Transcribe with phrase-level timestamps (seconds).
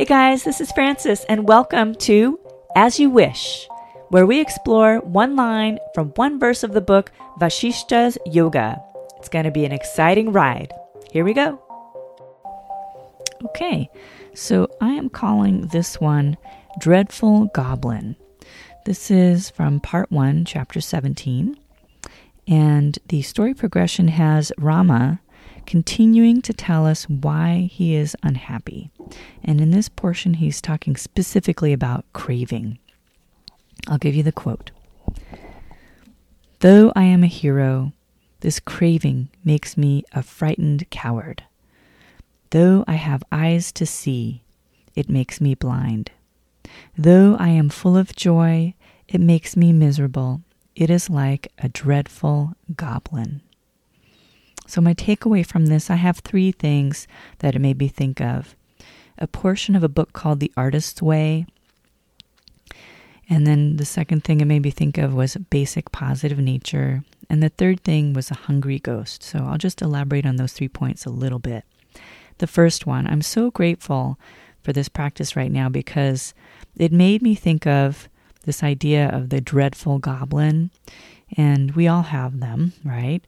[0.00, 2.40] Hey guys, this is Francis, and welcome to
[2.74, 3.68] As You Wish,
[4.08, 8.82] where we explore one line from one verse of the book Vashishta's Yoga.
[9.18, 10.72] It's going to be an exciting ride.
[11.12, 11.62] Here we go.
[13.44, 13.90] Okay,
[14.34, 16.38] so I am calling this one
[16.78, 18.16] Dreadful Goblin.
[18.86, 21.58] This is from part one, chapter 17.
[22.48, 25.20] And the story progression has Rama
[25.70, 28.90] continuing to tell us why he is unhappy.
[29.44, 32.80] And in this portion, he's talking specifically about craving.
[33.86, 34.72] I'll give you the quote
[36.58, 37.92] Though I am a hero,
[38.40, 41.44] this craving makes me a frightened coward.
[42.50, 44.42] Though I have eyes to see,
[44.96, 46.10] it makes me blind.
[46.98, 48.74] Though I am full of joy,
[49.06, 50.42] it makes me miserable.
[50.74, 53.42] It is like a dreadful goblin.
[54.70, 57.08] So, my takeaway from this, I have three things
[57.40, 58.54] that it made me think of
[59.18, 61.46] a portion of a book called The Artist's Way.
[63.28, 67.02] And then the second thing it made me think of was basic positive nature.
[67.28, 69.24] And the third thing was a hungry ghost.
[69.24, 71.64] So I'll just elaborate on those three points a little bit.
[72.38, 74.20] The first one, I'm so grateful
[74.62, 76.32] for this practice right now because
[76.76, 78.08] it made me think of
[78.44, 80.70] this idea of the dreadful goblin.
[81.36, 83.24] And we all have them, right?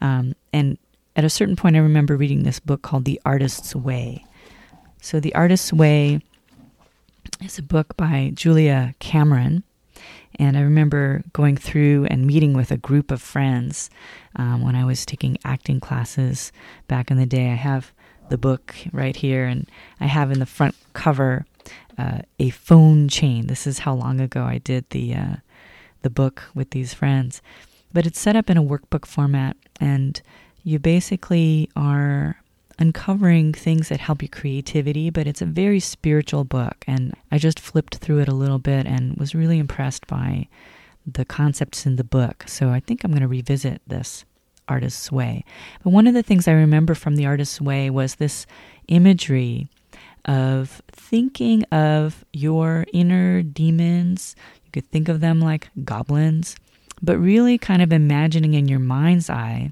[0.00, 0.78] Um, and
[1.16, 4.24] at a certain point, I remember reading this book called The Artist's Way.
[5.00, 6.20] So, The Artist's Way
[7.42, 9.62] is a book by Julia Cameron.
[10.36, 13.90] And I remember going through and meeting with a group of friends
[14.36, 16.50] um, when I was taking acting classes
[16.88, 17.50] back in the day.
[17.50, 17.92] I have
[18.30, 21.46] the book right here, and I have in the front cover
[21.96, 23.46] uh, a phone chain.
[23.46, 25.36] This is how long ago I did the uh,
[26.04, 27.42] the book with these friends,
[27.92, 30.22] but it's set up in a workbook format, and
[30.62, 32.40] you basically are
[32.78, 36.84] uncovering things that help your creativity, but it's a very spiritual book.
[36.86, 40.48] And I just flipped through it a little bit and was really impressed by
[41.06, 42.44] the concepts in the book.
[42.48, 44.24] So I think I'm going to revisit this
[44.66, 45.44] Artist's Way.
[45.82, 48.46] But one of the things I remember from the Artist's Way was this
[48.88, 49.68] imagery
[50.24, 54.34] of thinking of your inner demons.
[54.74, 56.56] You could think of them like goblins,
[57.00, 59.70] but really kind of imagining in your mind's eye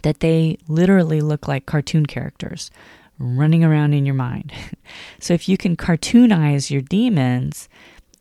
[0.00, 2.70] that they literally look like cartoon characters
[3.18, 4.50] running around in your mind.
[5.20, 7.68] so if you can cartoonize your demons,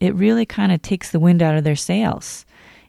[0.01, 2.45] it really kind of takes the wind out of their sails.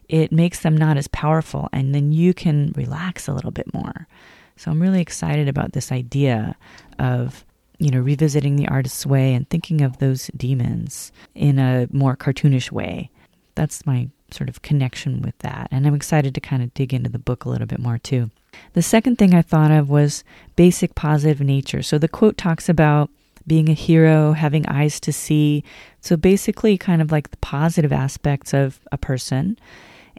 [0.09, 4.09] It makes them not as powerful, and then you can relax a little bit more.
[4.57, 6.57] So I'm really excited about this idea
[6.99, 7.45] of
[7.79, 12.71] you know revisiting the artist's way and thinking of those demons in a more cartoonish
[12.71, 13.09] way.
[13.55, 17.09] That's my sort of connection with that, and I'm excited to kind of dig into
[17.09, 18.31] the book a little bit more too.
[18.73, 20.23] The second thing I thought of was
[20.55, 21.81] basic positive nature.
[21.81, 23.09] So the quote talks about
[23.45, 25.63] being a hero, having eyes to see.
[26.01, 29.57] So basically, kind of like the positive aspects of a person.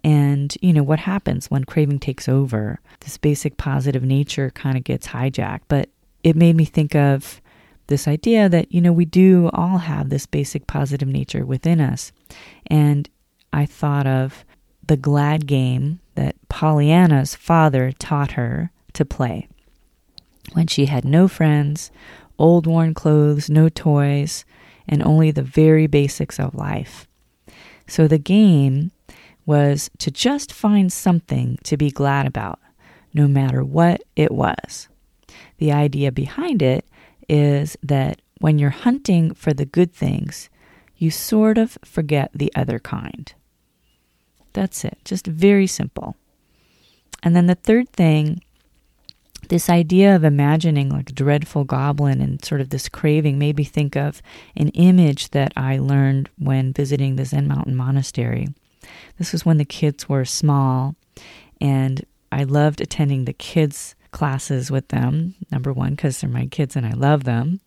[0.02, 2.80] And, you know, what happens when craving takes over?
[3.00, 5.62] This basic positive nature kind of gets hijacked.
[5.68, 5.88] But
[6.22, 7.40] it made me think of
[7.86, 12.12] this idea that, you know, we do all have this basic positive nature within us.
[12.66, 13.08] And
[13.52, 14.44] I thought of
[14.86, 19.48] the glad game that Pollyanna's father taught her to play.
[20.52, 21.90] When she had no friends,
[22.38, 24.44] old worn clothes, no toys,
[24.86, 27.08] and only the very basics of life.
[27.86, 28.92] So the game
[29.46, 32.58] was to just find something to be glad about,
[33.12, 34.88] no matter what it was.
[35.58, 36.86] The idea behind it
[37.28, 40.50] is that when you're hunting for the good things,
[40.96, 43.32] you sort of forget the other kind.
[44.52, 44.98] That's it.
[45.04, 46.16] Just very simple.
[47.22, 48.42] And then the third thing,
[49.48, 53.64] this idea of imagining like a dreadful goblin and sort of this craving made me
[53.64, 54.22] think of
[54.56, 58.48] an image that I learned when visiting the Zen Mountain Monastery.
[59.18, 60.94] This was when the kids were small,
[61.60, 65.34] and I loved attending the kids' classes with them.
[65.50, 67.60] Number one, because they're my kids and I love them.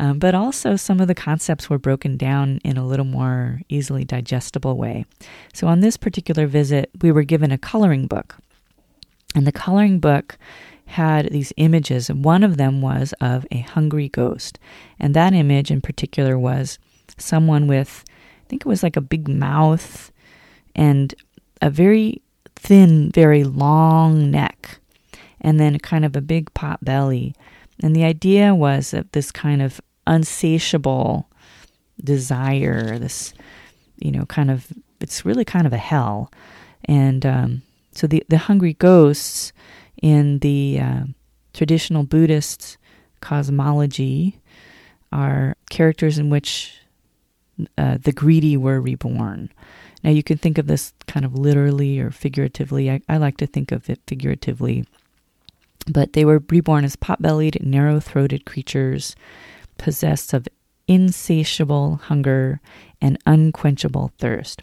[0.00, 4.04] Um, but also, some of the concepts were broken down in a little more easily
[4.04, 5.04] digestible way.
[5.52, 8.36] So, on this particular visit, we were given a coloring book.
[9.34, 10.38] And the coloring book
[10.86, 14.58] had these images, and one of them was of a hungry ghost.
[14.98, 16.78] And that image in particular was
[17.18, 20.10] someone with, I think it was like a big mouth
[20.74, 21.14] and
[21.60, 22.22] a very
[22.56, 24.79] thin, very long neck
[25.40, 27.34] and then kind of a big pot belly.
[27.82, 31.28] And the idea was that this kind of unsatiable
[32.02, 33.32] desire, this,
[33.98, 34.66] you know, kind of,
[35.00, 36.30] it's really kind of a hell.
[36.84, 39.52] And um, so the, the hungry ghosts
[40.02, 41.04] in the uh,
[41.52, 42.76] traditional Buddhist
[43.20, 44.40] cosmology
[45.12, 46.78] are characters in which
[47.76, 49.50] uh, the greedy were reborn.
[50.02, 52.90] Now, you can think of this kind of literally or figuratively.
[52.90, 54.86] I, I like to think of it figuratively.
[55.86, 59.16] But they were reborn as pot bellied, narrow throated creatures
[59.78, 60.46] possessed of
[60.86, 62.60] insatiable hunger
[63.00, 64.62] and unquenchable thirst.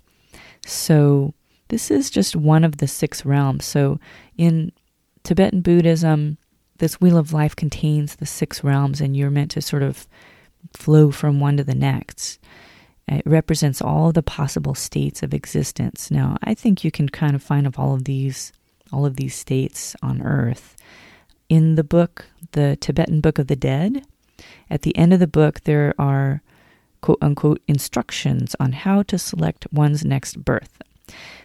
[0.65, 1.33] So,
[1.69, 3.65] this is just one of the six realms.
[3.65, 3.99] So,
[4.37, 4.71] in
[5.23, 6.37] Tibetan Buddhism,
[6.77, 10.07] this wheel of life contains the six realms, and you're meant to sort of
[10.73, 12.39] flow from one to the next.
[13.07, 16.11] It represents all the possible states of existence.
[16.11, 18.51] Now, I think you can kind of find of all of these,
[18.91, 20.75] all of these states on Earth.
[21.49, 24.05] In the book, the Tibetan Book of the Dead,
[24.69, 26.41] at the end of the book, there are
[27.01, 30.81] quote unquote instructions on how to select one's next birth.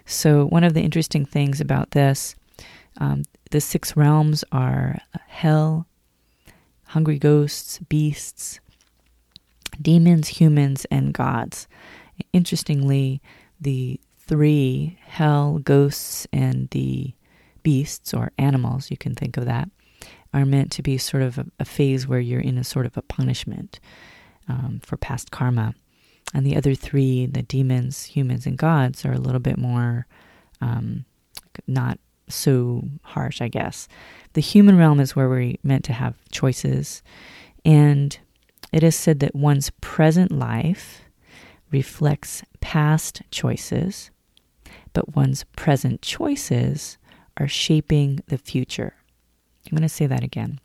[0.04, 2.34] So, one of the interesting things about this,
[2.98, 4.98] um, the six realms are
[5.28, 5.86] hell,
[6.86, 8.60] hungry ghosts, beasts,
[9.80, 11.68] demons, humans, and gods.
[12.32, 13.22] Interestingly,
[13.60, 17.14] the three hell, ghosts, and the
[17.62, 19.68] beasts or animals, you can think of that,
[20.34, 22.96] are meant to be sort of a, a phase where you're in a sort of
[22.96, 23.80] a punishment
[24.48, 25.74] um, for past karma.
[26.34, 30.06] And the other three, the demons, humans, and gods, are a little bit more
[30.60, 31.04] um,
[31.66, 31.98] not
[32.28, 33.88] so harsh, I guess.
[34.32, 37.02] The human realm is where we're meant to have choices.
[37.64, 38.18] And
[38.72, 41.02] it is said that one's present life
[41.70, 44.10] reflects past choices,
[44.92, 46.96] but one's present choices
[47.36, 48.94] are shaping the future.
[49.66, 50.60] I'm going to say that again.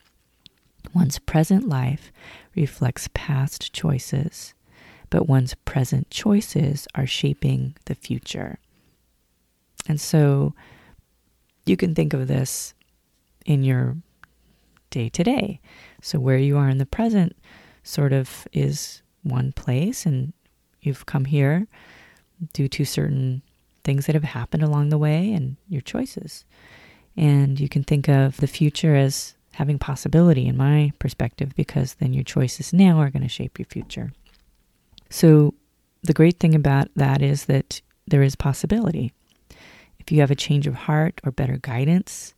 [0.94, 2.12] One's present life
[2.54, 4.54] reflects past choices,
[5.10, 8.58] but one's present choices are shaping the future.
[9.86, 10.54] And so
[11.66, 12.74] you can think of this
[13.46, 13.96] in your
[14.90, 15.60] day to day.
[16.02, 17.36] So, where you are in the present
[17.82, 20.32] sort of is one place, and
[20.80, 21.66] you've come here
[22.52, 23.42] due to certain
[23.88, 26.44] things that have happened along the way and your choices.
[27.16, 32.12] And you can think of the future as having possibility in my perspective because then
[32.12, 34.12] your choices now are going to shape your future.
[35.08, 35.54] So,
[36.02, 39.14] the great thing about that is that there is possibility.
[39.98, 42.34] If you have a change of heart or better guidance,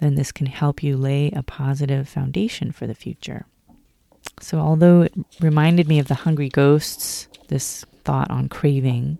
[0.00, 3.44] then this can help you lay a positive foundation for the future.
[4.40, 9.18] So, although it reminded me of the hungry ghosts, this thought on craving,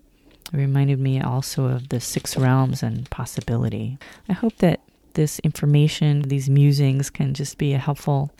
[0.52, 3.98] it reminded me also of the six realms and possibility.
[4.28, 4.80] I hope that
[5.14, 8.30] this information, these musings, can just be a helpful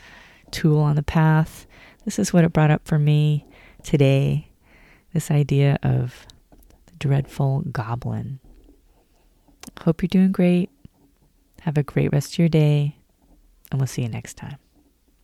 [0.51, 1.67] tool on the path.
[2.05, 3.45] This is what it brought up for me
[3.83, 4.49] today
[5.13, 6.27] this idea of
[6.87, 8.41] the dreadful goblin.
[9.81, 10.71] Hope you're doing great.
[11.63, 12.97] Have a great rest of your day,
[13.71, 14.57] and we'll see you next time.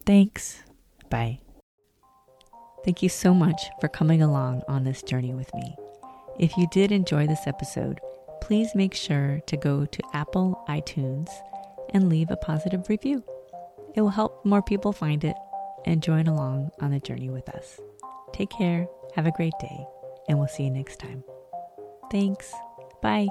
[0.05, 0.63] Thanks.
[1.11, 1.41] Bye.
[2.85, 5.77] Thank you so much for coming along on this journey with me.
[6.39, 8.01] If you did enjoy this episode,
[8.41, 11.31] please make sure to go to Apple iTunes
[11.91, 13.23] and leave a positive review.
[13.95, 15.37] It will help more people find it
[15.85, 17.81] and join along on the journey with us.
[18.33, 19.87] Take care, have a great day,
[20.29, 21.23] and we'll see you next time.
[22.11, 22.53] Thanks.
[23.01, 23.29] Bye.